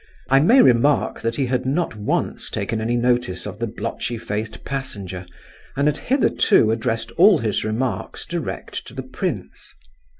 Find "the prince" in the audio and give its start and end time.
8.95-9.75